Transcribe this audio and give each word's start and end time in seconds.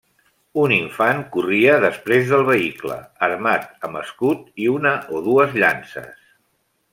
Un 0.59 0.71
infant 0.75 1.19
corria 1.35 1.75
després 1.83 2.25
del 2.31 2.45
vehicle, 2.47 2.97
armat 3.27 3.87
amb 3.89 4.01
escut 4.01 4.49
i 4.65 4.71
una 4.79 4.95
o 5.17 5.23
dues 5.29 5.55
llances. 5.61 6.19